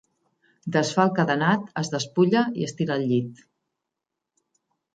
[0.75, 3.47] Desfà el cadenat, es despulla i es tira al llit.